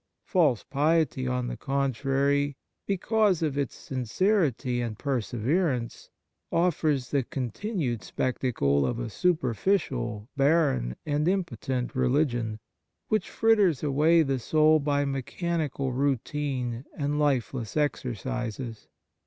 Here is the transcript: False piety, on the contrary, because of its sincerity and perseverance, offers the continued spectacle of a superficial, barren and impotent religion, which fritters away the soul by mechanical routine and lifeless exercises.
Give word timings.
False 0.25 0.63
piety, 0.63 1.27
on 1.27 1.45
the 1.45 1.55
contrary, 1.55 2.57
because 2.87 3.43
of 3.43 3.55
its 3.55 3.75
sincerity 3.75 4.81
and 4.81 4.97
perseverance, 4.97 6.09
offers 6.51 7.09
the 7.11 7.21
continued 7.21 8.01
spectacle 8.03 8.83
of 8.83 8.97
a 8.97 9.11
superficial, 9.11 10.27
barren 10.35 10.95
and 11.05 11.27
impotent 11.27 11.93
religion, 11.93 12.57
which 13.09 13.29
fritters 13.29 13.83
away 13.83 14.23
the 14.23 14.39
soul 14.39 14.79
by 14.79 15.05
mechanical 15.05 15.91
routine 15.93 16.83
and 16.97 17.19
lifeless 17.19 17.77
exercises. 17.77 18.87